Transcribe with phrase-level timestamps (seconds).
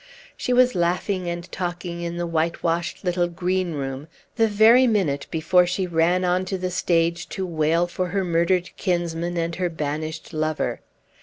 [0.35, 5.67] She was laughing and talking in the whitewashed little green room the very minute before
[5.67, 10.33] she ran on to the stage to wail for her murdered kinsman and her banished
[10.33, 10.81] lover.